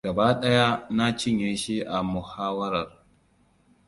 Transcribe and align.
Gaba 0.05 0.25
ɗaya 0.41 0.65
na 0.95 1.05
cinye 1.17 1.49
shi 1.61 1.75
a 1.85 1.97
muhawarar. 2.09 2.89